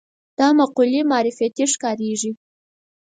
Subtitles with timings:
[0.39, 2.31] دا مقولې معرفتي ښکارېږي